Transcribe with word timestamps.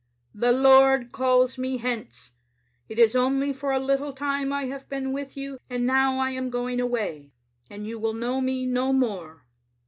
"The 0.43 0.51
Lord 0.51 1.11
calls 1.11 1.59
me 1.59 1.77
hence. 1.77 2.31
It 2.89 2.97
is 2.97 3.15
only 3.15 3.53
for 3.53 3.71
a 3.71 3.77
little 3.79 4.11
time 4.13 4.51
I 4.51 4.65
have 4.65 4.89
been 4.89 5.13
with 5.13 5.37
you, 5.37 5.59
and 5.69 5.85
now 5.85 6.17
I 6.17 6.31
am 6.31 6.49
going 6.49 6.79
away, 6.81 7.33
and 7.69 7.85
you 7.87 7.99
will 7.99 8.15
know 8.15 8.41
me 8.41 8.65
no 8.65 8.93
more. 8.93 9.45